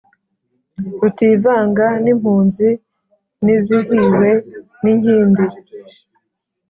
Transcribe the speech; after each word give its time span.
rutivanga 1.01 1.85
n'impunzi 2.03 2.69
nizihiwe 3.43 4.29
n'inkindi; 4.81 5.45